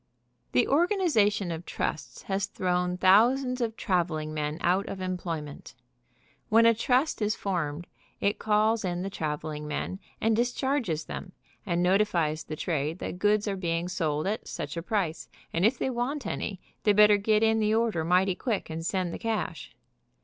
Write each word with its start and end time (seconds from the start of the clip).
The 0.53 0.67
organization 0.67 1.51
of 1.51 1.63
trusts 1.63 2.23
has 2.23 2.47
thrown 2.47 2.97
thousands 2.97 3.61
of 3.61 3.77
traveling 3.77 4.33
men 4.33 4.57
out 4.59 4.87
of 4.89 4.99
employment. 4.99 5.75
When 6.49 6.65
a 6.65 6.73
trust 6.73 7.21
is 7.21 7.35
formed 7.35 7.85
it 8.19 8.39
calls 8.39 8.83
in 8.83 9.03
the 9.03 9.11
traveling 9.11 9.67
men 9.67 9.99
and 10.19 10.35
discharges 10.35 11.05
them, 11.05 11.33
and 11.67 11.83
notifies 11.83 12.43
the 12.45 12.55
trade 12.55 12.97
that 12.97 13.19
goods 13.19 13.47
are 13.47 13.55
being 13.55 13.87
sold 13.87 14.25
at 14.25 14.47
such 14.47 14.75
a 14.75 14.81
price, 14.81 15.29
and 15.53 15.67
if 15.67 15.77
they 15.77 15.91
want 15.91 16.25
any 16.25 16.59
they 16.81 16.93
better 16.93 17.17
get 17.17 17.43
in 17.43 17.59
the 17.59 17.75
order 17.75 18.03
mighty 18.03 18.33
quick, 18.33 18.71
and 18.71 18.83
send 18.83 19.13
the 19.13 19.19
cash. 19.19 19.75